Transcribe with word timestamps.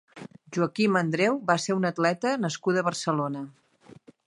Joaquima 0.55 1.01
Andreu 1.05 1.37
va 1.51 1.57
ser 1.65 1.77
una 1.81 1.91
atleta 1.95 2.33
nascuda 2.47 2.83
a 2.83 2.87
Barcelona. 2.91 3.45